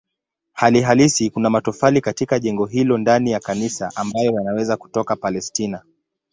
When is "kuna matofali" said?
1.29-2.01